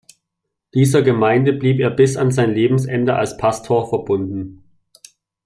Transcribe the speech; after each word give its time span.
Dieser 0.73 1.03
Gemeinde 1.03 1.53
blieb 1.53 1.79
er 1.79 1.91
bis 1.91 2.17
an 2.17 2.31
sein 2.31 2.55
Lebensende 2.55 3.17
als 3.17 3.37
Pastor 3.37 3.87
verbunden. 3.87 4.63